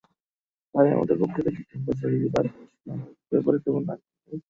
তাই 0.75 0.87
আমাদের 0.95 1.15
পক্ষ 1.21 1.35
থেকে 1.45 1.61
ক্যাম্পাসে 1.69 2.05
মিনিবাস 2.13 2.45
প্রবেশ 2.47 2.71
করানোর 2.77 3.09
ব্যাপারে 3.31 3.57
তেমন 3.63 3.83
আগ্রহ 3.85 3.97
নেই। 4.27 4.39